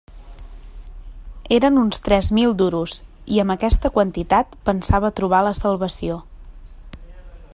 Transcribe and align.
Eren 1.57 1.77
uns 1.81 1.99
tres 2.07 2.29
mil 2.37 2.55
duros, 2.61 2.95
i 3.35 3.43
amb 3.43 3.55
aquesta 3.57 3.93
quantitat 3.99 4.57
pensava 4.71 5.15
trobar 5.21 5.43
la 5.51 5.55
salvació. 5.63 6.21